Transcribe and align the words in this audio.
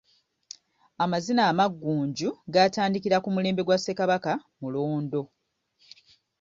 Amazina 1.03 1.41
amaggunju 1.51 2.29
gaatandikira 2.53 3.17
ku 3.23 3.29
mulembe 3.35 3.61
gwa 3.65 3.77
Ssekabaka 3.79 4.31
Mulondo. 4.61 5.21